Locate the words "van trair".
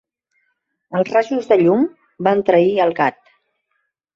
2.29-2.73